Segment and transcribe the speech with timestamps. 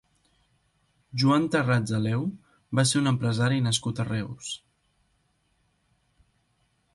[1.23, 2.25] Joan Tarrats Aleu
[2.79, 4.51] va ser un empresari nascut a Reus.